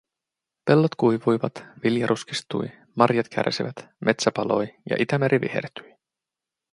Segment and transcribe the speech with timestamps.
[0.65, 5.95] Pellot kuivuivat, vilja ruskistui, marjat kärsivät, metsä paloi ja Itämeri vihertyi.